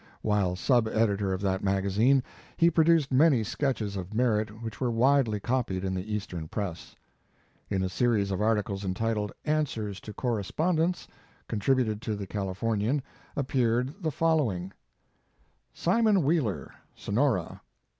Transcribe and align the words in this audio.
While 0.23 0.55
sub 0.55 0.87
editor 0.87 1.31
of 1.31 1.41
that 1.41 1.63
magazine 1.63 2.23
he 2.57 2.71
produced 2.71 3.11
many 3.11 3.43
sketches 3.43 3.95
of 3.95 4.15
merit 4.15 4.63
which 4.63 4.81
were 4.81 4.89
widely 4.89 5.39
copied 5.39 5.83
in 5.85 5.93
the 5.93 6.11
Eastern 6.11 6.47
press. 6.47 6.95
In 7.69 7.83
a 7.83 7.87
series 7.87 8.31
of 8.31 8.41
articles 8.41 8.83
entitled 8.83 9.31
Answers 9.45 10.01
to 10.01 10.11
Correspondents," 10.11 11.07
contributed 11.47 12.01
to 12.01 12.15
the 12.15 12.25
Calif 12.25 12.61
ornian^ 12.61 13.03
appeared 13.35 13.93
the 14.01 14.09
following: 14.09 14.71
SiMON 15.71 16.23
WH^KivKR/ 16.23 16.69
Sonora. 16.95 17.61